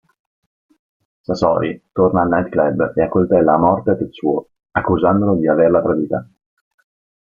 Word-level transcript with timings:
Sasori 1.27 1.69
torna 1.93 2.23
al 2.23 2.29
night 2.29 2.49
club 2.49 2.93
e 2.95 3.03
accoltella 3.03 3.53
a 3.53 3.57
morte 3.59 3.95
Tetsuo, 3.99 4.47
accusandolo 4.71 5.35
di 5.35 5.47
averla 5.47 5.83
tradita. 5.83 6.27